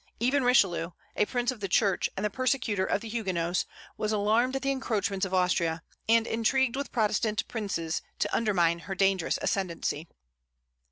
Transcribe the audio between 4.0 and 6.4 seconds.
alarmed at the encroachments of Austria, and